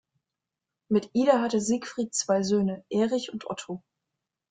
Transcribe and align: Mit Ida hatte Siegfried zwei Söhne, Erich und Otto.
Mit 0.89 1.11
Ida 1.13 1.41
hatte 1.43 1.61
Siegfried 1.61 2.11
zwei 2.15 2.41
Söhne, 2.41 2.83
Erich 2.89 3.31
und 3.31 3.45
Otto. 3.47 3.83